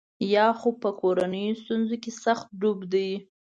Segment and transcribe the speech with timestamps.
[0.33, 3.09] یا خو په کورنیو ستونزو کې سخت ډوب دی.